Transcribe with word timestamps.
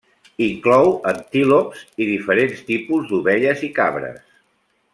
Inclou 0.45 0.87
antílops 1.11 1.83
i 2.05 2.07
diferents 2.13 2.65
tipus 2.71 3.05
d'ovelles 3.11 3.63
i 3.69 3.71
cabres. 3.77 4.21